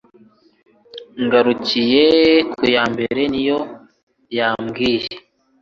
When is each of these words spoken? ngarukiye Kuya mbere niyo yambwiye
ngarukiye 1.23 2.05
Kuya 2.53 2.83
mbere 2.93 3.21
niyo 3.31 3.59
yambwiye 4.37 5.09